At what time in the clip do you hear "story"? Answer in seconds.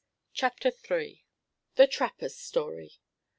2.35-2.95